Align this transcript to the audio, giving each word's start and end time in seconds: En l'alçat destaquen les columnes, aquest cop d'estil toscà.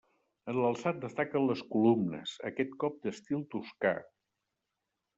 En 0.53 0.55
l'alçat 0.63 1.01
destaquen 1.03 1.45
les 1.51 1.61
columnes, 1.75 2.35
aquest 2.51 2.75
cop 2.85 3.01
d'estil 3.07 3.47
toscà. 3.55 3.97